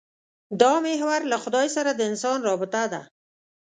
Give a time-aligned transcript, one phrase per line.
[0.61, 3.01] دا محور له خدای سره د انسان رابطه ده.